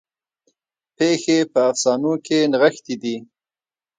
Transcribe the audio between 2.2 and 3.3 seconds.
کې نغښتې دي.